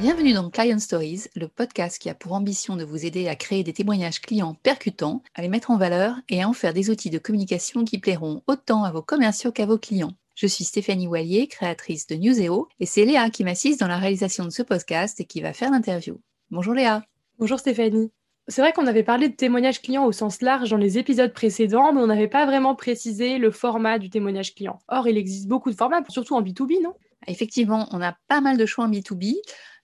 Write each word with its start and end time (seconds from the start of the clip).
Bienvenue 0.00 0.32
dans 0.32 0.48
Client 0.48 0.78
Stories, 0.78 1.24
le 1.36 1.46
podcast 1.46 2.00
qui 2.00 2.08
a 2.08 2.14
pour 2.14 2.32
ambition 2.32 2.74
de 2.74 2.84
vous 2.84 3.04
aider 3.04 3.28
à 3.28 3.36
créer 3.36 3.62
des 3.62 3.74
témoignages 3.74 4.22
clients 4.22 4.56
percutants, 4.62 5.22
à 5.34 5.42
les 5.42 5.48
mettre 5.48 5.70
en 5.70 5.76
valeur 5.76 6.16
et 6.30 6.42
à 6.42 6.48
en 6.48 6.54
faire 6.54 6.72
des 6.72 6.88
outils 6.88 7.10
de 7.10 7.18
communication 7.18 7.84
qui 7.84 7.98
plairont 7.98 8.42
autant 8.46 8.82
à 8.84 8.92
vos 8.92 9.02
commerciaux 9.02 9.52
qu'à 9.52 9.66
vos 9.66 9.76
clients. 9.76 10.14
Je 10.36 10.46
suis 10.46 10.64
Stéphanie 10.64 11.06
Wallier, 11.06 11.48
créatrice 11.48 12.06
de 12.06 12.14
Newseo, 12.14 12.68
et 12.80 12.86
c'est 12.86 13.04
Léa 13.04 13.28
qui 13.28 13.44
m'assiste 13.44 13.80
dans 13.80 13.88
la 13.88 13.98
réalisation 13.98 14.46
de 14.46 14.50
ce 14.50 14.62
podcast 14.62 15.20
et 15.20 15.26
qui 15.26 15.42
va 15.42 15.52
faire 15.52 15.70
l'interview. 15.70 16.18
Bonjour 16.50 16.72
Léa. 16.72 17.04
Bonjour 17.38 17.58
Stéphanie. 17.58 18.10
C'est 18.48 18.62
vrai 18.62 18.72
qu'on 18.72 18.86
avait 18.86 19.02
parlé 19.02 19.28
de 19.28 19.36
témoignage 19.36 19.82
client 19.82 20.06
au 20.06 20.12
sens 20.12 20.40
large 20.40 20.70
dans 20.70 20.78
les 20.78 20.96
épisodes 20.96 21.34
précédents, 21.34 21.92
mais 21.92 22.00
on 22.00 22.06
n'avait 22.06 22.26
pas 22.26 22.46
vraiment 22.46 22.74
précisé 22.74 23.36
le 23.36 23.50
format 23.50 23.98
du 23.98 24.08
témoignage 24.08 24.54
client. 24.54 24.78
Or, 24.88 25.08
il 25.08 25.18
existe 25.18 25.46
beaucoup 25.46 25.70
de 25.70 25.76
formats, 25.76 26.02
surtout 26.08 26.36
en 26.36 26.40
B2B, 26.40 26.82
non? 26.82 26.94
Effectivement, 27.26 27.86
on 27.92 28.00
a 28.00 28.16
pas 28.28 28.40
mal 28.40 28.56
de 28.56 28.64
choix 28.64 28.86
en 28.86 28.90
B2B. 28.90 29.36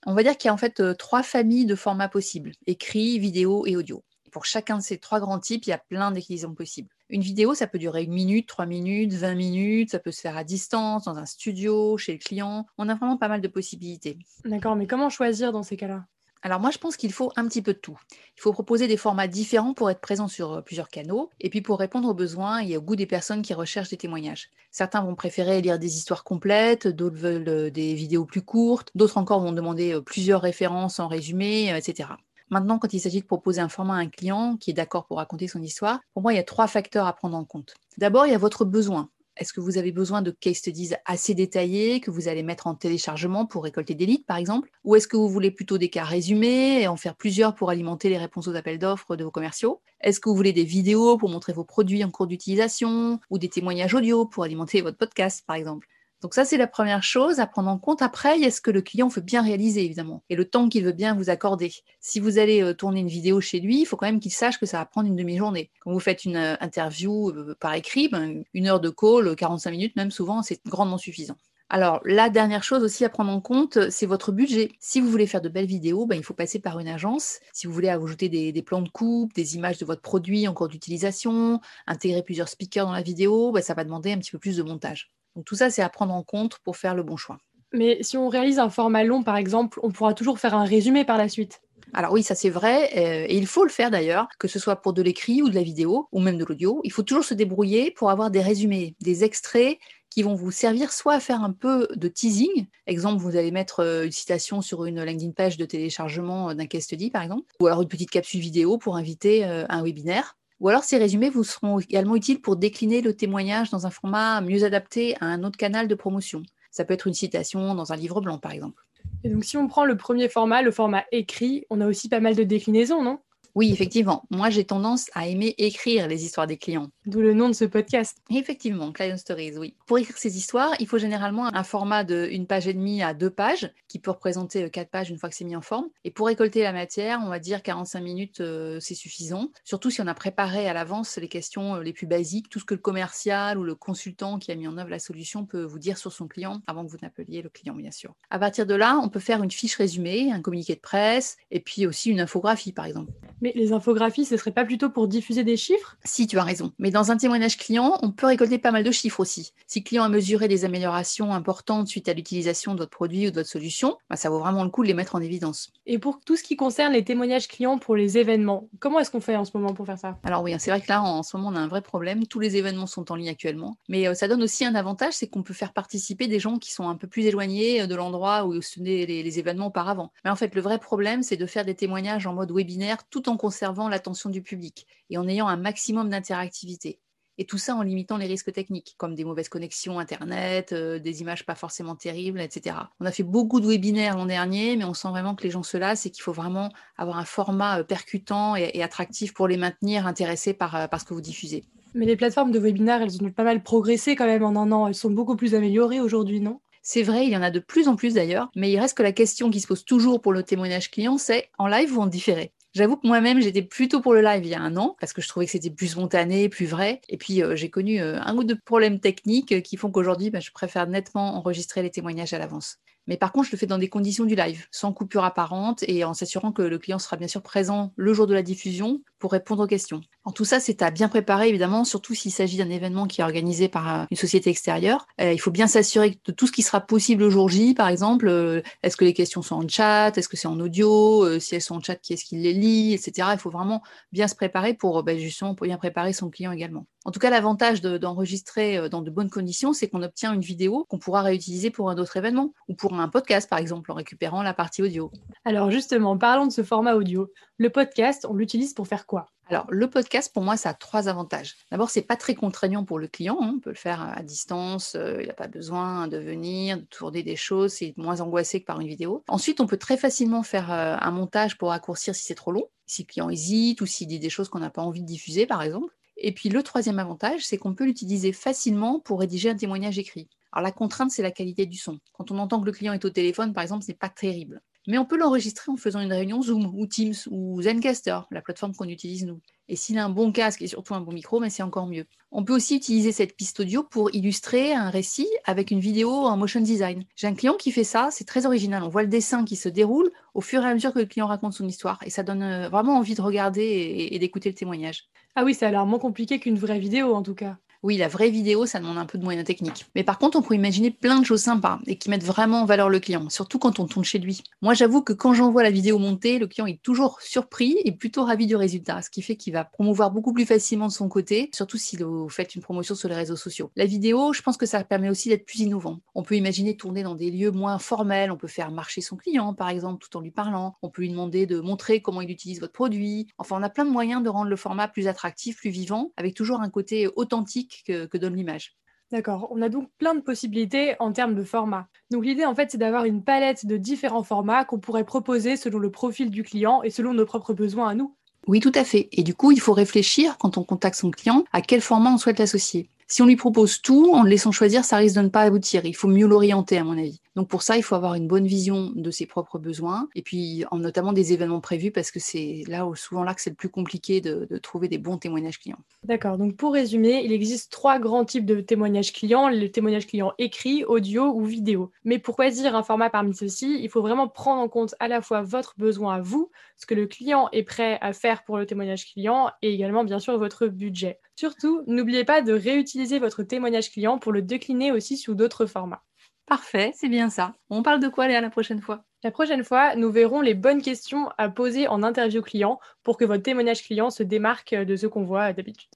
On 0.09 0.15
va 0.15 0.23
dire 0.23 0.37
qu'il 0.37 0.47
y 0.47 0.51
a 0.51 0.55
en 0.55 0.57
fait 0.57 0.79
euh, 0.79 0.95
trois 0.95 1.25
familles 1.25 1.67
de 1.67 1.75
formats 1.75 2.09
possibles, 2.09 2.53
écrit, 2.69 3.19
vidéo 3.19 3.67
et 3.67 3.75
audio. 3.75 4.05
Pour 4.31 4.45
chacun 4.45 4.79
de 4.79 4.83
ces 4.83 4.99
trois 4.99 5.19
grands 5.19 5.41
types, 5.41 5.67
il 5.67 5.71
y 5.71 5.73
a 5.73 5.79
plein 5.79 6.13
d'équilibrations 6.13 6.55
possibles. 6.55 6.91
Une 7.09 7.23
vidéo, 7.23 7.55
ça 7.55 7.67
peut 7.67 7.79
durer 7.79 8.05
une 8.05 8.13
minute, 8.13 8.47
trois 8.47 8.67
minutes, 8.67 9.13
vingt 9.15 9.35
minutes, 9.35 9.91
ça 9.91 9.99
peut 9.99 10.13
se 10.13 10.21
faire 10.21 10.37
à 10.37 10.45
distance, 10.45 11.05
dans 11.05 11.17
un 11.17 11.27
studio, 11.27 11.97
chez 11.97 12.13
le 12.13 12.19
client. 12.19 12.67
On 12.79 12.89
a 12.89 12.95
vraiment 12.95 13.17
pas 13.17 13.27
mal 13.27 13.41
de 13.41 13.49
possibilités. 13.49 14.17
D'accord, 14.45 14.77
mais 14.77 14.87
comment 14.87 15.11
choisir 15.11 15.51
dans 15.51 15.65
ces 15.65 15.77
cas-là? 15.77 16.05
Alors 16.47 16.61
moi, 16.61 16.71
je 16.71 16.79
pense 16.79 16.97
qu'il 16.97 17.13
faut 17.13 17.33
un 17.35 17.49
petit 17.49 17.61
peu 17.61 17.73
de 17.73 17.79
tout. 17.79 17.99
Il 18.37 18.41
faut 18.41 18.53
proposer 18.53 18.87
des 18.87 18.97
formats 18.97 19.27
différents 19.27 19.75
pour 19.75 19.91
être 19.91 20.01
présent 20.01 20.29
sur 20.29 20.53
euh, 20.53 20.61
plusieurs 20.61 20.89
canaux 20.89 21.29
et 21.41 21.51
puis 21.51 21.61
pour 21.61 21.77
répondre 21.77 22.09
aux 22.09 22.15
besoins 22.15 22.61
et 22.61 22.77
au 22.77 22.81
goût 22.81 22.95
des 22.95 23.05
personnes 23.05 23.43
qui 23.43 23.53
recherchent 23.53 23.89
des 23.89 23.97
témoignages. 23.97 24.51
Certains 24.71 25.03
vont 25.03 25.17
préférer 25.17 25.61
lire 25.61 25.81
des 25.81 25.97
histoires 25.97 26.23
complètes, 26.23 26.87
d'autres 26.87 27.17
veulent 27.17 27.49
euh, 27.49 27.71
des 27.73 27.95
vidéos 27.95 28.25
plus 28.25 28.43
courtes, 28.43 28.93
d'autres 28.95 29.19
encore 29.19 29.41
vont 29.41 29.51
demander 29.51 29.95
euh, 29.95 30.01
plusieurs 30.01 30.41
références 30.41 31.01
en 31.01 31.09
résumé, 31.09 31.77
etc. 31.77 32.11
Maintenant, 32.49 32.79
quand 32.79 32.93
il 32.93 33.01
s'agit 33.01 33.23
de 33.23 33.27
proposer 33.27 33.61
un 33.61 33.69
format 33.69 33.97
à 33.97 33.99
un 33.99 34.09
client 34.09 34.57
qui 34.57 34.71
est 34.71 34.75
d'accord 34.75 35.07
pour 35.07 35.17
raconter 35.17 35.49
son 35.49 35.61
histoire, 35.61 35.99
pour 36.15 36.23
moi, 36.23 36.33
il 36.33 36.37
y 36.37 36.39
a 36.39 36.45
trois 36.45 36.69
facteurs 36.69 37.09
à 37.09 37.13
prendre 37.13 37.37
en 37.37 37.45
compte. 37.45 37.75
D'abord, 37.99 38.25
il 38.25 38.31
y 38.31 38.37
a 38.37 38.39
votre 38.39 38.65
besoin. 38.65 39.09
Est-ce 39.37 39.53
que 39.53 39.61
vous 39.61 39.79
avez 39.79 39.93
besoin 39.93 40.23
de 40.23 40.31
case 40.31 40.57
studies 40.57 40.93
assez 41.05 41.35
détaillés 41.35 42.01
que 42.01 42.11
vous 42.11 42.29
allez 42.29 42.43
mettre 42.43 42.67
en 42.67 42.75
téléchargement 42.75 43.47
pour 43.47 43.65
récolter 43.65 43.95
des 43.95 44.07
leads, 44.07 44.25
par 44.27 44.37
exemple? 44.39 44.71
Ou 44.85 44.97
est-ce 44.97 45.09
que 45.09 45.17
vous 45.17 45.29
voulez 45.29 45.51
plutôt 45.51 45.79
des 45.79 45.91
cas 45.91 46.05
résumés 46.05 46.81
et 46.83 46.89
en 46.89 46.97
faire 46.97 47.17
plusieurs 47.17 47.55
pour 47.55 47.71
alimenter 47.71 48.09
les 48.09 48.19
réponses 48.19 48.49
aux 48.49 48.55
appels 48.57 48.79
d'offres 48.79 49.17
de 49.17 49.25
vos 49.25 49.31
commerciaux? 49.31 49.83
Est-ce 50.01 50.21
que 50.21 50.29
vous 50.29 50.37
voulez 50.37 50.53
des 50.53 50.65
vidéos 50.65 51.19
pour 51.19 51.29
montrer 51.29 51.53
vos 51.53 51.65
produits 51.65 52.03
en 52.05 52.11
cours 52.11 52.27
d'utilisation 52.27 53.21
ou 53.31 53.39
des 53.39 53.49
témoignages 53.49 53.95
audio 53.95 54.27
pour 54.27 54.45
alimenter 54.45 54.81
votre 54.81 54.99
podcast, 54.99 55.45
par 55.47 55.57
exemple? 55.57 55.87
Donc 56.23 56.35
ça, 56.35 56.45
c'est 56.45 56.57
la 56.57 56.67
première 56.67 57.03
chose 57.03 57.41
à 57.41 57.47
prendre 57.47 57.69
en 57.69 57.79
compte. 57.79 58.01
Après, 58.01 58.37
il 58.37 58.43
y 58.43 58.47
a 58.47 58.51
ce 58.51 58.61
que 58.61 58.71
le 58.71 58.81
client 58.81 59.09
veut 59.09 59.23
bien 59.23 59.43
réaliser, 59.43 59.85
évidemment, 59.85 60.25
et 60.31 60.37
le 60.37 60.49
temps 60.49 60.69
qu'il 60.69 60.85
veut 60.85 60.93
bien 60.93 61.15
vous 61.15 61.29
accorder. 61.29 61.73
Si 62.01 62.21
vous 62.21 62.39
allez 62.39 62.63
euh, 62.63 62.75
tourner 62.75 63.01
une 63.01 63.09
vidéo 63.09 63.41
chez 63.41 63.61
lui, 63.61 63.83
il 63.83 63.85
faut 63.85 63.97
quand 63.97 64.07
même 64.07 64.21
qu'il 64.21 64.33
sache 64.33 64.59
que 64.59 64.67
ça 64.67 64.79
va 64.79 64.87
prendre 64.87 65.09
une 65.09 65.17
demi-journée. 65.17 65.71
Quand 65.81 65.93
vous 65.93 66.01
faites 66.01 66.25
une 66.25 66.37
euh, 66.37 66.57
interview 66.61 67.31
euh, 67.31 67.55
par 67.61 67.75
écrit, 67.75 68.09
ben, 68.09 68.43
une 68.55 68.67
heure 68.67 68.81
de 68.81 68.89
call, 68.89 69.37
45 69.37 69.71
minutes 69.71 69.97
même 69.97 70.11
souvent, 70.11 70.43
c'est 70.43 70.65
grandement 70.65 70.99
suffisant. 70.99 71.37
Alors, 71.69 72.01
la 72.05 72.31
dernière 72.31 72.63
chose 72.63 72.85
aussi 72.85 73.05
à 73.05 73.09
prendre 73.09 73.31
en 73.31 73.41
compte, 73.41 73.91
c'est 73.91 74.07
votre 74.07 74.31
budget. 74.31 74.71
Si 74.79 75.01
vous 75.01 75.11
voulez 75.11 75.27
faire 75.27 75.41
de 75.41 75.49
belles 75.49 75.67
vidéos, 75.67 76.07
ben, 76.07 76.17
il 76.17 76.23
faut 76.23 76.33
passer 76.33 76.61
par 76.61 76.79
une 76.79 76.87
agence. 76.87 77.41
Si 77.53 77.67
vous 77.67 77.73
voulez 77.73 77.89
ajouter 77.89 78.29
des, 78.29 78.63
plans 78.63 78.83
de 78.83 78.89
coupe, 78.89 79.35
des 79.35 79.57
images 79.57 79.79
de 79.79 79.85
votre 79.85 80.01
produit 80.01 80.47
en 80.47 80.55
cours 80.55 80.69
d'utilisation, 80.69 81.61
intégrer 81.89 82.23
plusieurs 82.23 82.49
speakers 82.49 82.87
dans 82.87 82.93
la 82.93 83.03
vidéo, 83.03 83.51
ben, 83.51 83.63
ça 83.63 83.75
va 83.75 83.83
demander 83.83 84.13
un 84.13 84.19
petit 84.19 84.31
peu 84.31 84.39
plus 84.39 84.57
de 84.57 84.63
montage. 84.63 85.11
Donc 85.37 85.45
tout 85.45 85.55
ça, 85.55 85.71
c'est 85.71 85.83
à 85.83 85.89
prendre 85.89 86.15
en 86.15 86.23
compte 86.23 86.59
pour 86.65 86.77
faire 86.77 86.95
le 86.95 87.03
bon 87.03 87.17
choix. 87.17 87.39
Mais 87.73 87.99
si 88.03 88.17
on 88.17 88.29
réalise 88.29 88.59
un 88.59 88.71
format 88.71 89.05
long, 89.05 89.23
par 89.23 89.37
exemple, 89.37 89.79
on 89.83 89.91
pourra 89.91 90.15
toujours 90.15 90.39
faire 90.39 90.55
un 90.55 90.65
résumé 90.65 91.05
par 91.05 91.19
la 91.19 91.29
suite. 91.29 91.61
Alors 91.93 92.13
oui, 92.13 92.23
ça 92.23 92.35
c'est 92.35 92.51
vrai, 92.51 92.91
euh, 92.97 93.27
et 93.29 93.37
il 93.37 93.47
faut 93.47 93.65
le 93.65 93.71
faire 93.71 93.91
d'ailleurs, 93.91 94.29
que 94.39 94.49
ce 94.49 94.59
soit 94.59 94.77
pour 94.77 94.93
de 94.93 95.03
l'écrit 95.03 95.41
ou 95.43 95.49
de 95.49 95.55
la 95.55 95.63
vidéo, 95.63 96.09
ou 96.11 96.21
même 96.21 96.37
de 96.37 96.45
l'audio. 96.45 96.81
Il 96.85 96.93
faut 96.93 97.03
toujours 97.03 97.25
se 97.25 97.35
débrouiller 97.35 97.91
pour 97.93 98.11
avoir 98.11 98.31
des 98.31 98.41
résumés, 98.41 98.97
des 99.01 99.25
extraits 99.25 99.79
qui 100.11 100.23
vont 100.23 100.35
vous 100.35 100.51
servir 100.51 100.93
soit 100.93 101.15
à 101.15 101.21
faire 101.21 101.43
un 101.43 101.53
peu 101.53 101.87
de 101.95 102.09
teasing. 102.09 102.67
Exemple, 102.87 103.23
vous 103.23 103.37
allez 103.37 103.51
mettre 103.51 103.81
euh, 103.81 104.05
une 104.05 104.13
citation 104.13 104.63
sur 104.63 104.85
une 104.85 105.05
landing 105.05 105.33
page 105.33 105.59
de 105.59 105.65
téléchargement 105.65 106.55
d'un 106.55 106.67
case 106.67 106.85
study, 106.85 107.11
par 107.11 107.23
exemple, 107.23 107.53
ou 107.61 107.67
alors 107.67 107.83
une 107.83 107.89
petite 107.89 108.11
capsule 108.11 108.41
vidéo 108.41 108.79
pour 108.79 108.97
inviter 108.97 109.45
euh, 109.45 109.65
un 109.69 109.83
webinaire. 109.83 110.37
Ou 110.61 110.69
alors 110.69 110.85
ces 110.85 110.97
résumés 110.97 111.31
vous 111.31 111.45
seront 111.45 111.79
également 111.79 112.17
utiles 112.17 112.41
pour 112.41 112.57
décliner 112.57 113.03
le 113.03 113.15
témoignage 113.15 113.71
dans 113.71 113.87
un 113.87 113.91
format 113.91 114.41
mieux 114.41 114.65
adapté 114.65 115.15
à 115.21 115.27
un 115.27 115.45
autre 115.45 115.59
canal 115.59 115.89
de 115.89 115.95
promotion. 115.95 116.43
Ça 116.71 116.85
peut 116.85 116.95
être 116.95 117.07
une 117.07 117.15
citation 117.15 117.75
dans 117.75 117.93
un 117.93 117.97
livre 117.97 118.21
blanc, 118.21 118.39
par 118.39 118.53
exemple. 118.53 118.83
Et 119.25 119.29
donc 119.29 119.45
si 119.45 119.57
on 119.57 119.69
prend 119.69 119.85
le 119.85 119.97
premier 119.97 120.29
format, 120.29 120.63
le 120.63 120.71
format 120.71 121.05
écrit, 121.13 121.65
on 121.71 121.81
a 121.81 121.87
aussi 121.87 122.09
pas 122.09 122.21
mal 122.21 122.35
de 122.35 122.43
déclinaisons, 122.43 123.03
non? 123.03 123.19
Oui, 123.57 123.73
effectivement. 123.73 124.23
Moi, 124.29 124.51
j'ai 124.51 124.65
tendance 124.65 125.07
à 125.15 125.27
aimer 125.29 125.55
écrire 125.57 126.09
les 126.09 126.27
histoires 126.27 126.47
des 126.47 126.59
clients. 126.59 126.91
D'où 127.07 127.23
le 127.23 127.33
nom 127.33 127.49
de 127.49 127.55
ce 127.55 127.65
podcast. 127.65 128.19
Effectivement, 128.29 128.93
Client 128.93 129.17
Stories, 129.17 129.57
oui. 129.57 129.75
Pour 129.87 129.97
écrire 129.97 130.19
ces 130.19 130.37
histoires, 130.37 130.75
il 130.79 130.87
faut 130.87 130.99
généralement 130.99 131.47
un 131.47 131.65
format 131.65 132.05
de 132.05 132.29
une 132.31 132.47
page 132.47 132.69
et 132.69 132.75
demie 132.75 133.03
à 133.03 133.15
deux 133.15 133.31
pages, 133.31 133.73
qui 133.89 133.99
peut 133.99 134.11
représenter 134.11 134.65
euh, 134.65 134.69
quatre 134.69 134.91
pages 134.91 135.09
une 135.09 135.17
fois 135.17 135.31
que 135.31 135.35
c'est 135.35 135.47
mis 135.47 135.57
en 135.57 135.63
forme. 135.63 135.87
Et 136.05 136.11
pour 136.11 136.27
récolter 136.27 136.63
la 136.63 136.75
matière, 136.75 137.23
on 137.25 137.31
va 137.31 137.39
dire 137.39 137.63
45 137.63 138.01
minutes, 138.01 138.41
euh, 138.43 138.79
c'est 138.79 138.95
suffisant. 138.95 139.51
Surtout 139.65 139.89
si 139.89 140.03
on 140.03 140.07
a 140.07 140.13
préparé 140.13 140.69
à 140.69 140.75
l'avance 140.75 141.17
les 141.17 141.29
questions 141.29 141.77
euh, 141.77 141.83
les 141.83 141.95
plus 141.95 142.07
basiques, 142.07 142.51
tout 142.51 142.61
ce 142.61 142.67
que 142.67 142.75
le 142.75 142.81
commercial 142.81 143.57
ou 143.57 143.65
le 143.65 143.75
consultant 143.75 144.39
qui 144.39 144.53
a 144.53 144.55
mis 144.55 144.69
en 144.69 144.77
œuvre 144.77 144.91
la 144.91 144.99
solution 144.99 145.47
peut 145.47 145.63
vous 145.63 145.79
dire 145.79 145.97
sur 145.97 146.13
son 146.13 146.29
client 146.29 146.61
avant 146.67 146.85
que 146.85 146.91
vous 146.91 146.99
n'appeliez 147.01 147.41
le 147.41 147.49
client, 147.49 147.75
bien 147.75 147.91
sûr. 147.91 148.13
À 148.29 148.39
partir 148.39 148.67
de 148.67 148.75
là, 148.75 149.01
on 149.03 149.09
peut 149.09 149.19
faire 149.19 149.43
une 149.43 149.51
fiche 149.51 149.77
résumée, 149.77 150.31
un 150.31 150.43
communiqué 150.43 150.75
de 150.75 150.81
presse, 150.81 151.39
et 151.51 151.61
puis 151.61 151.87
aussi 151.87 152.11
une 152.11 152.21
infographie, 152.21 152.73
par 152.73 152.85
exemple. 152.85 153.13
Mais 153.41 153.46
les 153.55 153.73
infographies, 153.73 154.25
ce 154.25 154.37
serait 154.37 154.53
pas 154.53 154.65
plutôt 154.65 154.91
pour 154.91 155.09
diffuser 155.09 155.45
des 155.45 155.57
chiffres? 155.57 155.97
Si, 156.05 156.27
tu 156.27 156.39
as 156.39 156.45
raison. 156.45 156.73
Mais 156.79 156.91
dans 156.91 157.11
un 157.11 157.17
témoignage 157.17 157.57
client, 157.57 157.99
on 158.03 158.11
peut 158.11 158.27
récolter 158.27 158.59
pas 158.59 158.71
mal 158.71 158.85
de 158.85 158.91
chiffres 158.91 159.21
aussi. 159.21 159.53
Si 159.67 159.81
le 159.81 159.85
client 159.85 160.05
a 160.05 160.09
mesuré 160.09 160.49
des 160.49 160.65
améliorations 160.65 161.33
importantes 161.33 161.89
suite 161.89 162.09
à 162.09 162.15
l'utilisation 162.15 162.75
de 162.75 162.81
votre 162.81 162.91
produit 162.91 163.27
ou 163.27 163.31
de 163.31 163.37
votre 163.37 163.49
solution, 163.49 163.97
bah, 164.11 164.17
ça 164.17 164.31
vaut 164.31 164.39
vraiment 164.39 164.65
le 164.65 164.71
coup 164.71 164.83
de 164.83 164.89
les 164.89 164.95
mettre 164.95 165.15
en 165.15 165.21
évidence. 165.21 165.73
Et 165.87 165.99
pour 165.99 166.21
tout 166.21 166.37
ce 166.37 166.43
qui 166.43 166.57
concerne 166.57 166.93
les 166.93 167.05
témoignages 167.05 167.49
clients 167.49 167.79
pour 167.79 167.97
les 167.97 168.19
événements, 168.19 168.69
comment 168.79 168.99
est-ce 169.01 169.11
qu'on 169.11 169.21
fait 169.21 169.37
en 169.37 169.45
ce 169.45 169.57
moment 169.57 169.75
pour 169.75 169.87
faire 169.87 169.99
ça? 169.99 170.19
Alors 170.25 170.43
oui, 170.43 170.55
c'est 170.59 170.71
vrai 170.71 170.81
que 170.81 170.89
là, 170.89 171.03
en 171.03 171.23
ce 171.23 171.37
moment, 171.37 171.51
on 171.51 171.57
a 171.57 171.61
un 171.61 171.69
vrai 171.69 171.83
problème. 171.83 172.27
Tous 172.27 172.41
les 172.41 172.57
événements 172.57 172.87
sont 172.87 173.11
en 173.13 173.15
ligne 173.15 173.29
actuellement. 173.29 173.77
Mais 173.89 174.09
euh, 174.09 174.15
ça 174.15 174.29
donne 174.29 174.43
aussi 174.43 174.65
un 174.65 174.75
avantage, 174.75 175.15
c'est 175.15 175.29
qu'on 175.29 175.43
peut 175.43 175.55
faire 175.55 175.73
participer 175.73 176.27
des 176.27 176.41
gens 176.41 176.59
qui 176.59 176.73
sont 176.73 176.89
un 176.89 176.97
peu 176.97 177.07
plus 177.07 177.27
éloignés 177.27 177.83
euh, 177.83 177.87
de 177.87 177.95
l'endroit 177.95 178.45
où 178.45 178.61
se 178.63 178.75
tenaient 178.75 179.07
les, 179.07 179.23
les 179.23 179.39
événements 179.39 179.67
auparavant. 179.67 180.13
Mais 180.25 180.31
en 180.31 180.37
fait, 180.37 180.55
le 180.55 180.61
vrai 180.61 180.79
problème, 180.79 181.23
c'est 181.23 181.37
de 181.37 181.47
faire 181.47 181.65
des 181.65 181.75
témoignages 181.75 182.27
en 182.27 182.35
mode 182.35 182.53
webinaire 182.53 182.99
tout 183.09 183.26
en 183.29 183.37
conservant 183.37 183.89
l'attention 183.89 184.31
du 184.31 184.43
public 184.43 184.87
et 185.11 185.19
en 185.19 185.29
ayant 185.29 185.49
un 185.49 185.57
maximum 185.57 186.11
d'interactivité. 186.11 187.01
Et 187.39 187.45
tout 187.45 187.59
ça 187.59 187.77
en 187.77 187.83
limitant 187.83 188.17
les 188.17 188.27
risques 188.27 188.53
techniques, 188.53 188.95
comme 188.97 189.15
des 189.15 189.25
mauvaises 189.25 189.51
connexions 189.51 189.99
Internet, 189.99 190.73
euh, 190.73 190.99
des 190.99 191.21
images 191.21 191.45
pas 191.45 191.55
forcément 191.55 191.95
terribles, 191.95 192.41
etc. 192.41 192.77
On 192.99 193.05
a 193.05 193.13
fait 193.13 193.23
beaucoup 193.23 193.61
de 193.61 193.67
webinaires 193.67 194.17
l'an 194.17 194.25
dernier, 194.25 194.77
mais 194.77 194.85
on 194.85 194.95
sent 194.95 195.09
vraiment 195.09 195.35
que 195.35 195.45
les 195.45 195.51
gens 195.51 195.63
se 195.63 195.77
lassent 195.77 196.07
et 196.07 196.11
qu'il 196.11 196.23
faut 196.23 196.33
vraiment 196.33 196.71
avoir 196.97 197.19
un 197.19 197.27
format 197.27 197.81
euh, 197.81 197.85
percutant 197.85 198.57
et, 198.57 198.83
attractif 198.83 199.35
pour 199.35 199.49
les 199.49 199.59
maintenir 199.59 200.07
intéressés 200.07 200.55
par, 200.55 200.75
euh, 200.77 200.87
par 200.87 201.01
ce 201.01 201.05
que 201.05 201.13
vous 201.13 201.21
diffusez. 201.21 201.65
Mais 201.95 202.07
les 202.07 202.17
plateformes 202.17 202.53
de 202.53 202.59
webinaires, 202.59 203.03
elles 203.03 203.23
ont 203.23 203.31
pas 203.31 203.45
mal 203.45 203.63
progressé 203.63 204.17
quand 204.17 204.27
même 204.27 204.45
en 204.45 204.57
un 204.57 204.73
an. 204.73 204.87
Elles 204.87 204.95
sont 204.95 205.11
beaucoup 205.11 205.37
plus 205.37 205.55
améliorées 205.55 206.01
aujourd'hui, 206.01 206.41
non? 206.41 206.61
C'est 206.83 207.03
vrai, 207.03 207.27
il 207.27 207.33
y 207.33 207.37
en 207.37 207.43
a 207.43 207.51
de 207.51 207.59
plus 207.59 207.89
en 207.89 207.97
plus 207.97 208.15
d'ailleurs, 208.15 208.49
mais 208.55 208.71
il 208.71 208.79
reste 208.79 208.97
que 208.97 209.03
la 209.03 209.13
question 209.13 209.51
qui 209.51 209.61
se 209.61 209.67
pose 209.67 209.85
toujours 209.85 210.21
pour 210.21 210.33
le 210.33 210.45
témoignage 210.45 210.91
client, 210.91 211.19
c'est 211.19 211.51
en 211.59 211.67
live 211.67 211.99
ou 211.99 212.01
en 212.01 212.07
différé? 212.07 212.53
J'avoue 212.77 212.97
que 212.97 213.07
moi-même, 213.09 213.41
j'étais 213.41 213.63
plutôt 213.63 214.01
pour 214.01 214.15
le 214.15 214.21
live 214.23 214.45
il 214.45 214.51
y 214.51 214.55
a 214.55 214.61
un 214.61 214.77
an, 214.77 214.97
parce 215.01 215.13
que 215.13 215.21
je 215.23 215.27
trouvais 215.29 215.47
que 215.47 215.53
c'était 215.53 215.71
plus 215.71 215.89
spontané, 215.89 216.49
plus 216.49 216.67
vrai. 216.67 217.01
Et 217.09 217.17
puis, 217.17 217.43
euh, 217.43 217.57
j'ai 217.57 217.71
connu 217.71 218.01
euh, 218.01 218.21
un 218.21 218.37
ou 218.37 218.45
deux 218.45 218.57
problèmes 218.65 219.01
techniques 219.01 219.51
euh, 219.53 219.61
qui 219.61 219.77
font 219.77 219.91
qu'aujourd'hui, 219.91 220.31
bah, 220.31 220.39
je 220.41 220.51
préfère 220.53 220.87
nettement 220.87 221.37
enregistrer 221.37 221.83
les 221.83 221.91
témoignages 221.91 222.35
à 222.35 222.39
l'avance. 222.39 222.79
Mais 223.07 223.17
par 223.17 223.33
contre, 223.33 223.47
je 223.47 223.53
le 223.53 223.59
fais 223.59 223.67
dans 223.67 223.79
des 223.79 223.89
conditions 223.89 224.25
du 224.25 224.35
live, 224.35 224.67
sans 224.71 224.93
coupure 224.93 225.25
apparente 225.25 225.85
et 225.87 226.05
en 226.05 226.15
s'assurant 226.15 226.53
que 226.53 226.63
le 226.63 226.79
client 226.79 226.99
sera 226.99 227.17
bien 227.17 227.29
sûr 227.29 227.43
présent 227.43 227.93
le 227.97 228.13
jour 228.15 228.27
de 228.27 228.35
la 228.35 228.43
diffusion 228.43 229.01
pour 229.19 229.33
répondre 229.33 229.65
aux 229.65 229.67
questions. 229.67 230.01
En 230.25 230.33
tout 230.33 230.45
ça, 230.45 230.61
c'est 230.61 230.83
à 230.83 230.91
bien 230.91 231.09
préparer 231.09 231.49
évidemment, 231.49 231.85
surtout 231.85 232.15
s'il 232.15 232.33
s'agit 232.33 232.57
d'un 232.57 232.69
événement 232.71 233.07
qui 233.07 233.21
est 233.21 233.25
organisé 233.25 233.69
par 233.69 233.95
euh, 233.95 234.05
une 234.11 234.17
société 234.17 234.51
extérieure. 234.51 235.07
Euh, 235.21 235.33
il 235.33 235.39
faut 235.39 235.51
bien 235.51 235.67
s'assurer 235.67 236.19
de 236.25 236.33
tout 236.33 236.47
ce 236.47 236.53
qui 236.53 236.63
sera 236.63 236.81
possible 236.81 237.25
le 237.25 237.31
jour 237.31 237.49
J, 237.49 237.75
par 237.75 237.89
exemple. 237.89 238.29
Euh, 238.29 238.61
est-ce 238.83 238.97
que 238.97 239.05
les 239.05 239.15
questions 239.15 239.43
sont 239.43 239.57
en 239.57 239.69
chat 239.69 240.17
Est-ce 240.17 240.29
que 240.29 240.37
c'est 240.37 240.49
en 240.49 240.59
audio 240.59 241.39
Si 241.39 241.55
elles 241.55 241.63
sont 241.63 241.77
en 241.77 241.81
chat, 241.81 241.97
qui 241.97 242.13
est-ce 242.13 242.25
qui 242.25 242.37
les 242.37 242.53
lit 242.53 242.93
Etc. 242.93 243.29
Il 243.33 243.39
faut 243.39 243.51
vraiment 243.51 243.83
bien 244.13 244.29
se 244.29 244.35
préparer 244.35 244.75
pour 244.75 245.03
bah, 245.03 245.17
justement 245.17 245.55
pour 245.55 245.67
bien 245.67 245.79
préparer 245.79 246.13
son 246.13 246.29
client 246.31 246.53
également. 246.53 246.87
En 247.07 247.13
tout 247.13 247.21
cas, 247.21 247.31
l'avantage 247.31 247.83
d'enregistrer 247.83 248.79
euh, 248.79 248.89
dans 248.89 249.01
de 249.01 249.13
bonnes 249.13 249.31
conditions, 249.31 249.73
c'est 249.73 249.87
qu'on 249.87 250.03
obtient 250.03 250.35
une 250.35 250.41
vidéo 250.41 250.85
qu'on 250.89 250.99
pourra 250.99 251.23
réutiliser 251.23 251.71
pour 251.71 251.89
un 251.89 251.99
autre 251.99 252.17
événement 252.17 252.53
ou 252.67 252.75
pour 252.75 252.95
un 252.95 253.09
podcast, 253.09 253.49
par 253.49 253.61
exemple, 253.61 253.93
en 253.93 253.95
récupérant 253.95 254.43
la 254.43 254.53
partie 254.53 254.83
audio. 254.83 255.13
Alors 255.45 255.71
justement, 255.71 256.19
parlons 256.19 256.47
de 256.47 256.53
ce 256.53 256.65
format 256.65 256.97
audio. 256.97 257.31
Le 257.59 257.71
podcast, 257.71 258.27
on 258.29 258.35
l'utilise 258.35 258.75
pour 258.75 258.89
faire 258.89 259.07
quoi? 259.07 259.29
Alors, 259.49 259.67
le 259.71 259.89
podcast, 259.89 260.35
pour 260.35 260.43
moi, 260.43 260.57
ça 260.57 260.71
a 260.71 260.75
trois 260.75 261.09
avantages. 261.09 261.55
D'abord, 261.71 261.91
c'est 261.91 262.03
pas 262.03 262.17
très 262.17 262.35
contraignant 262.35 262.85
pour 262.85 262.99
le 262.99 263.07
client. 263.07 263.39
Hein. 263.41 263.53
On 263.59 263.61
peut 263.61 263.71
le 263.71 263.77
faire 263.77 264.03
à 264.03 264.25
distance. 264.25 264.97
Euh, 264.97 265.19
il 265.21 265.29
n'a 265.29 265.35
pas 265.35 265.47
besoin 265.47 266.09
de 266.09 266.19
venir, 266.19 266.79
de 266.79 266.83
tourner 266.87 267.23
des 267.23 267.37
choses. 267.37 267.75
C'est 267.75 267.95
moins 267.97 268.21
angoissé 268.21 268.59
que 268.61 268.67
par 268.67 268.81
une 268.81 268.89
vidéo. 268.89 269.23
Ensuite, 269.29 269.61
on 269.61 269.69
peut 269.69 269.77
très 269.77 269.97
facilement 269.97 270.43
faire 270.43 270.73
euh, 270.73 270.97
un 271.01 271.13
montage 271.13 271.57
pour 271.57 271.69
raccourcir 271.69 272.17
si 272.17 272.25
c'est 272.25 272.35
trop 272.35 272.51
long. 272.51 272.65
Si 272.87 273.03
le 273.03 273.07
client 273.07 273.31
hésite 273.31 273.81
ou 273.81 273.87
s'il 273.87 274.09
dit 274.09 274.19
des 274.19 274.31
choses 274.31 274.49
qu'on 274.49 274.59
n'a 274.59 274.71
pas 274.71 274.83
envie 274.83 275.03
de 275.03 275.07
diffuser, 275.07 275.47
par 275.47 275.63
exemple. 275.63 275.95
Et 276.17 276.33
puis, 276.33 276.49
le 276.49 276.63
troisième 276.63 276.99
avantage, 276.99 277.45
c'est 277.47 277.59
qu'on 277.59 277.75
peut 277.75 277.85
l'utiliser 277.85 278.33
facilement 278.33 279.01
pour 279.01 279.21
rédiger 279.21 279.51
un 279.51 279.57
témoignage 279.57 279.99
écrit. 279.99 280.29
Alors, 280.53 280.65
la 280.65 280.73
contrainte, 280.73 281.11
c'est 281.11 281.23
la 281.23 281.31
qualité 281.31 281.67
du 281.67 281.77
son. 281.77 281.99
Quand 282.13 282.31
on 282.31 282.39
entend 282.39 282.61
que 282.61 282.67
le 282.67 282.73
client 282.73 282.93
est 282.93 283.05
au 283.05 283.11
téléphone, 283.11 283.53
par 283.53 283.63
exemple, 283.63 283.85
ce 283.85 283.91
n'est 283.91 283.99
pas 283.99 284.09
terrible. 284.09 284.63
Mais 284.87 284.99
on 284.99 285.05
peut 285.05 285.17
l'enregistrer 285.17 285.73
en 285.73 285.77
faisant 285.77 286.01
une 286.01 286.13
réunion 286.13 286.43
Zoom 286.43 286.73
ou 286.75 286.87
Teams 286.87 287.15
ou 287.31 287.61
Zencaster, 287.63 288.21
la 288.31 288.41
plateforme 288.41 288.75
qu'on 288.75 288.89
utilise 288.89 289.25
nous. 289.25 289.41
Et 289.69 289.75
s'il 289.75 289.99
a 289.99 290.05
un 290.05 290.11
bon 290.11 290.31
casque 290.31 290.63
et 290.63 290.69
surtout 290.69 290.95
un 290.95 291.01
bon 291.01 291.13
micro, 291.13 291.41
mais 291.41 291.51
c'est 291.51 291.63
encore 291.63 291.87
mieux. 291.87 292.07
On 292.31 292.45
peut 292.45 292.55
aussi 292.55 292.77
utiliser 292.77 293.11
cette 293.11 293.37
piste 293.37 293.59
audio 293.61 293.83
pour 293.83 294.15
illustrer 294.15 294.73
un 294.75 294.91
récit 294.91 295.29
avec 295.45 295.71
une 295.71 295.81
vidéo 295.81 296.11
en 296.11 296.37
motion 296.37 296.61
design. 296.61 297.05
J'ai 297.17 297.27
un 297.27 297.35
client 297.35 297.55
qui 297.55 297.73
fait 297.73 297.85
ça, 297.85 298.11
c'est 298.13 298.25
très 298.25 298.47
original. 298.47 298.85
On 298.85 298.89
voit 298.89 299.03
le 299.03 299.09
dessin 299.09 299.45
qui 299.45 299.57
se 299.57 299.69
déroule 299.69 300.13
au 300.35 300.41
fur 300.41 300.63
et 300.63 300.69
à 300.69 300.75
mesure 300.75 300.93
que 300.93 301.01
le 301.01 301.07
client 301.07 301.27
raconte 301.27 301.55
son 301.55 301.67
histoire. 301.67 301.99
Et 302.05 302.11
ça 302.11 302.23
donne 302.23 302.43
euh, 302.43 302.69
vraiment 302.69 302.97
envie 302.97 303.15
de 303.15 303.23
regarder 303.23 303.63
et, 303.63 304.15
et 304.15 304.19
d'écouter 304.21 304.51
le 304.51 304.55
témoignage. 304.55 305.09
Ah 305.35 305.45
oui, 305.45 305.55
ça 305.55 305.67
a 305.67 305.71
l'air 305.71 305.85
moins 305.85 305.99
compliqué 305.99 306.39
qu'une 306.39 306.59
vraie 306.59 306.79
vidéo 306.79 307.15
en 307.15 307.23
tout 307.23 307.35
cas. 307.35 307.59
Oui, 307.83 307.97
la 307.97 308.09
vraie 308.09 308.31
vidéo, 308.31 308.67
ça 308.67 308.81
demande 308.81 308.99
un 308.99 309.07
peu 309.07 309.19
de 309.19 309.25
moyens 309.25 309.47
techniques. 309.47 309.87
Mais 309.95 310.03
par 310.03 310.19
contre, 310.19 310.39
on 310.39 310.43
peut 310.43 310.55
imaginer 310.55 310.91
plein 310.91 311.21
de 311.21 311.25
choses 311.25 311.43
sympas 311.43 311.79
et 311.87 311.99
qui 311.99 312.11
mettent 312.11 312.25
vraiment 312.25 312.63
en 312.63 312.65
valeur 312.65 312.89
le 312.89 312.99
client, 313.01 313.29
surtout 313.29 313.59
quand 313.59 313.79
on 313.79 313.87
tourne 313.87 314.05
chez 314.05 314.19
lui. 314.19 314.43
Moi, 314.63 314.75
j'avoue 314.75 315.03
que 315.03 315.13
quand 315.13 315.35
j'envoie 315.35 315.63
la 315.63 315.71
vidéo 315.71 315.99
montée, 315.99 316.39
le 316.39 316.47
client 316.47 316.67
est 316.67 316.83
toujours 316.83 317.21
surpris 317.21 317.77
et 317.85 317.93
plutôt 317.93 318.25
ravi 318.25 318.47
du 318.47 318.57
résultat, 318.57 319.03
ce 319.03 319.11
qui 319.11 319.23
fait 319.23 319.37
qu'il 319.37 319.53
va 319.53 319.65
promouvoir 319.65 320.11
beaucoup 320.11 320.33
plus 320.33 320.47
facilement 320.47 320.87
de 320.87 320.93
son 320.93 321.09
côté, 321.09 321.51
surtout 321.53 321.79
si 321.79 321.97
vous 321.97 322.29
faites 322.29 322.55
une 322.55 322.63
promotion 322.63 322.95
sur 322.95 323.09
les 323.09 323.15
réseaux 323.15 323.37
sociaux. 323.37 323.71
La 323.77 323.87
vidéo, 323.87 324.33
je 324.33 324.43
pense 324.43 324.57
que 324.57 324.67
ça 324.67 324.83
permet 324.85 325.11
aussi 325.11 325.29
d'être 325.29 325.47
plus 325.47 325.61
innovant. 325.61 326.01
On 326.15 326.23
peut 326.23 326.37
imaginer 326.37 326.77
tourner 326.77 327.03
dans 327.03 327.15
des 327.15 327.31
lieux 327.31 327.51
moins 327.51 327.79
formels, 327.79 328.31
on 328.31 328.37
peut 328.37 328.49
faire 328.49 328.71
marcher 328.71 329.01
son 329.01 329.17
client, 329.17 329.55
par 329.55 329.69
exemple, 329.69 330.05
tout 330.05 330.17
en 330.17 330.21
lui 330.21 330.31
parlant. 330.31 330.75
On 330.83 330.91
peut 330.91 331.03
lui 331.03 331.11
demander 331.11 331.47
de 331.47 331.61
montrer 331.61 332.01
comment 332.01 332.21
il 332.21 332.31
utilise 332.31 332.61
votre 332.61 332.73
produit. 332.73 333.29
Enfin, 333.39 333.57
on 333.59 333.63
a 333.63 333.71
plein 333.71 333.85
de 333.85 333.91
moyens 333.91 334.23
de 334.23 334.29
rendre 334.29 334.51
le 334.51 334.57
format 334.57 334.89
plus 334.89 335.09
attractif, 335.09 335.57
plus 335.57 335.71
vivant, 335.71 336.13
avec 336.17 336.35
toujours 336.35 336.61
un 336.61 336.71
côté 336.71 337.09
authentique 337.17 337.66
que, 337.87 338.07
que 338.07 338.19
donne 338.19 338.37
l'image. 338.37 338.77
D'accord, 339.13 339.49
on 339.53 339.63
a 339.63 339.69
donc 339.69 339.89
plein 339.99 340.15
de 340.17 340.21
possibilités 340.21 340.97
en 340.99 341.13
termes 341.13 341.37
de 341.37 341.45
format. 341.45 341.87
Donc 342.11 342.25
l'idée 342.25 342.45
en 342.45 342.57
fait 342.57 342.73
c'est 342.73 342.79
d'avoir 342.79 343.05
une 343.05 343.23
palette 343.23 343.65
de 343.65 343.77
différents 343.77 344.25
formats 344.25 344.65
qu'on 344.65 344.81
pourrait 344.81 345.05
proposer 345.05 345.57
selon 345.57 345.79
le 345.79 345.93
profil 345.93 346.31
du 346.31 346.43
client 346.43 346.83
et 346.83 346.91
selon 346.91 347.15
nos 347.15 347.25
propres 347.25 347.55
besoins 347.55 347.89
à 347.89 347.95
nous. 347.95 348.15
Oui, 348.49 348.61
tout 348.61 348.73
à 348.75 348.85
fait. 348.85 349.09
Et 349.13 349.23
du 349.25 349.35
coup, 349.35 349.51
il 349.51 349.61
faut 349.61 349.73
réfléchir 349.73 350.39
quand 350.39 350.57
on 350.57 350.63
contacte 350.63 350.97
son 350.97 351.11
client 351.11 351.45
à 351.53 351.61
quel 351.61 351.81
format 351.81 352.13
on 352.13 352.19
souhaite 352.19 352.39
l'associer. 352.39 352.89
Si 353.09 353.23
on 353.23 353.27
lui 353.27 353.37
propose 353.37 353.83
tout 353.83 354.13
en 354.13 354.23
le 354.23 354.31
laissant 354.31 354.53
choisir, 354.53 354.85
ça 354.85 354.97
risque 354.97 355.17
de 355.17 355.23
ne 355.23 355.29
pas 355.29 355.43
aboutir. 355.43 355.85
Il 355.85 355.97
faut 355.97 356.09
mieux 356.09 356.27
l'orienter, 356.27 356.79
à 356.79 356.85
mon 356.85 356.99
avis. 356.99 357.21
Donc 357.37 357.49
pour 357.49 357.63
ça, 357.63 357.77
il 357.77 357.83
faut 357.83 357.95
avoir 357.95 358.15
une 358.15 358.27
bonne 358.27 358.47
vision 358.47 358.93
de 358.95 359.11
ses 359.11 359.27
propres 359.27 359.59
besoins 359.59 360.09
et 360.15 360.23
puis 360.23 360.65
en 360.71 360.79
notamment 360.79 361.13
des 361.13 361.35
événements 361.35 361.61
prévus 361.61 361.91
parce 361.91 362.11
que 362.11 362.19
c'est 362.19 362.65
là 362.67 362.89
souvent 362.95 363.25
là 363.25 363.35
que 363.35 363.43
c'est 363.43 363.51
le 363.51 363.57
plus 363.57 363.69
compliqué 363.69 364.23
de, 364.23 364.49
trouver 364.63 364.89
des 364.89 364.97
bons 364.97 365.19
témoignages 365.19 365.59
clients. 365.59 365.79
D'accord. 366.03 366.39
Donc 366.39 366.57
pour 366.57 366.73
résumer, 366.73 367.23
il 367.25 367.33
existe 367.33 367.71
trois 367.71 367.99
grands 367.99 368.25
types 368.25 368.47
de 368.47 368.61
témoignages 368.61 369.13
clients 369.13 369.51
le 369.51 369.69
témoignage 369.69 370.07
client 370.07 370.33
écrit, 370.39 370.85
audio 370.85 371.33
ou 371.35 371.45
vidéo. 371.45 371.91
Mais 372.05 372.19
pour 372.19 372.37
choisir 372.37 372.75
un 372.75 372.83
format 372.83 373.11
parmi 373.11 373.35
ceux-ci, 373.35 373.79
il 373.83 373.91
faut 373.91 374.01
vraiment 374.01 374.29
prendre 374.29 374.63
en 374.63 374.69
compte 374.69 374.95
à 374.99 375.09
la 375.09 375.21
fois 375.21 375.43
votre 375.43 375.75
besoin 375.77 376.17
à 376.17 376.21
vous, 376.21 376.51
ce 376.77 376.87
que 376.87 376.95
le 376.95 377.07
client 377.07 377.49
est 377.53 377.65
prêt 377.65 377.99
à 378.01 378.15
faire 378.15 378.45
pour 378.45 378.57
le 378.57 378.65
témoignage 378.65 379.13
client 379.13 379.51
et 379.61 379.75
également 379.75 380.05
bien 380.05 380.19
sûr 380.19 380.39
votre 380.39 380.67
budget. 380.69 381.19
Surtout, 381.35 381.83
n'oubliez 381.87 382.25
pas 382.25 382.41
de 382.41 382.53
réutiliser 382.53 383.19
votre 383.19 383.43
témoignage 383.43 383.91
client 383.91 384.19
pour 384.19 384.33
le 384.33 384.41
décliner 384.41 384.91
aussi 384.91 385.19
sous 385.19 385.35
d'autres 385.35 385.67
formats. 385.67 386.03
Parfait, 386.47 386.93
c'est 386.95 387.09
bien 387.09 387.29
ça. 387.29 387.55
On 387.71 387.83
parle 387.83 387.99
de 388.01 388.09
quoi, 388.09 388.29
Léa, 388.29 388.41
la 388.41 388.51
prochaine 388.51 388.81
fois? 388.81 389.05
La 389.25 389.33
prochaine 389.33 389.65
fois, 389.65 389.97
nous 389.97 390.13
verrons 390.13 390.41
les 390.41 390.55
bonnes 390.55 390.81
questions 390.81 391.29
à 391.39 391.49
poser 391.49 391.89
en 391.89 392.05
interview 392.05 392.41
client 392.41 392.79
pour 393.03 393.17
que 393.17 393.25
votre 393.25 393.43
témoignage 393.43 393.83
client 393.83 394.11
se 394.11 394.23
démarque 394.23 394.73
de 394.73 394.95
ce 394.95 395.09
qu'on 395.09 395.25
voit 395.25 395.53
d'habitude. 395.53 395.91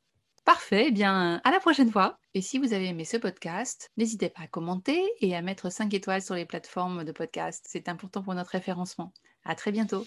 Parfait, 0.45 0.87
eh 0.89 0.91
bien, 0.91 1.41
à 1.45 1.51
la 1.53 1.61
prochaine 1.61 1.93
fois. 1.93 2.19
Et 2.35 2.41
si 2.41 2.59
vous 2.59 2.73
avez 2.73 2.87
aimé 2.87 3.05
ce 3.05 3.17
podcast, 3.17 3.93
n'hésitez 3.97 4.29
pas 4.29 4.43
à 4.43 4.47
commenter 4.49 5.01
et 5.21 5.37
à 5.37 5.43
mettre 5.43 5.71
5 5.71 5.95
étoiles 5.95 6.23
sur 6.23 6.35
les 6.35 6.47
plateformes 6.47 7.05
de 7.05 7.13
podcast. 7.13 7.65
C'est 7.69 7.89
important 7.89 8.23
pour 8.23 8.35
notre 8.35 8.51
référencement. 8.51 9.13
À 9.45 9.55
très 9.55 9.71
bientôt. 9.71 10.05